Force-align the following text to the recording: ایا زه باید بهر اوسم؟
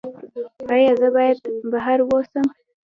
ایا 0.73 0.91
زه 0.99 1.07
باید 1.15 1.37
بهر 1.71 1.99
اوسم؟ 2.09 2.45